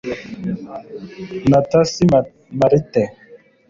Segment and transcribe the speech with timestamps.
[1.49, 2.05] natassia
[2.59, 3.03] malthe